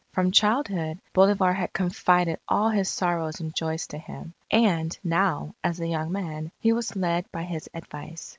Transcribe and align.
From 0.13 0.31
childhood, 0.31 0.97
Bolivar 1.13 1.53
had 1.53 1.73
confided 1.73 2.39
all 2.47 2.71
his 2.71 2.89
sorrows 2.89 3.39
and 3.39 3.55
joys 3.55 3.85
to 3.85 3.99
him. 3.99 4.33
And, 4.49 4.97
now, 5.03 5.53
as 5.63 5.79
a 5.79 5.85
young 5.87 6.11
man, 6.11 6.51
he 6.59 6.73
was 6.73 6.95
led 6.95 7.31
by 7.31 7.43
his 7.43 7.69
advice. 7.71 8.29